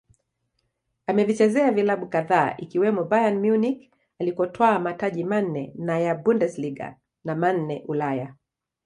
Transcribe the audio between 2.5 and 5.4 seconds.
ikiwemo Bayern Munich alikotwaa mataji